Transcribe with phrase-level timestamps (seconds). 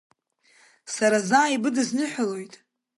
[0.93, 2.53] Сара заа ибыдысныҳәалоит…